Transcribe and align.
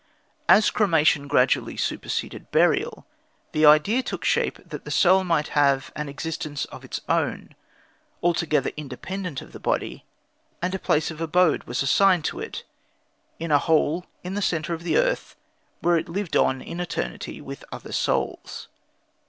As 0.49 0.71
cremation 0.71 1.27
gradually 1.27 1.77
superseded 1.77 2.49
burial, 2.49 3.05
the 3.51 3.67
idea 3.67 4.01
took 4.01 4.25
shape 4.25 4.57
that 4.67 4.83
the 4.83 4.89
soul 4.89 5.23
might 5.23 5.49
have 5.49 5.91
an 5.95 6.09
existence 6.09 6.65
of 6.65 6.83
its 6.83 7.01
own, 7.07 7.53
altogether 8.23 8.71
independent 8.75 9.43
of 9.43 9.51
the 9.51 9.59
body, 9.59 10.03
and 10.59 10.73
a 10.73 10.79
place 10.79 11.11
of 11.11 11.21
abode 11.21 11.65
was 11.65 11.83
assigned 11.83 12.25
to 12.25 12.39
it 12.39 12.63
in 13.37 13.51
a 13.51 13.59
hole 13.59 14.07
in 14.23 14.33
the 14.33 14.41
centre 14.41 14.73
of 14.73 14.81
the 14.81 14.97
earth, 14.97 15.35
where 15.81 15.97
it 15.97 16.09
lived 16.09 16.35
on 16.35 16.63
in 16.63 16.79
eternity 16.79 17.39
with 17.39 17.63
other 17.71 17.91
souls. 17.91 18.69